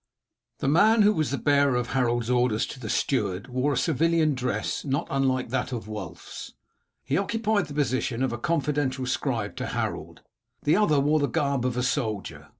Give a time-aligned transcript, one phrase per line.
[0.57, 4.33] The man who was the bearer of Harold's orders to the steward wore a civilian
[4.33, 6.53] dress, not unlike that of Wulf's.
[7.03, 10.21] He occupied the position of a confidential scribe to Harold.
[10.63, 12.49] The other wore the garb of a soldier.